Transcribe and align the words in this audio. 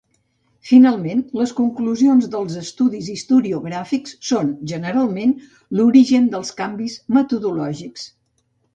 Finalment, 0.69 1.19
les 1.39 1.53
conclusions 1.59 2.29
dels 2.37 2.57
estudis 2.63 3.11
historiogràfics 3.17 4.17
són, 4.33 4.51
generalment, 4.75 5.39
l'origen 5.81 6.31
dels 6.35 6.55
canvis 6.65 7.01
metodològics. 7.21 8.13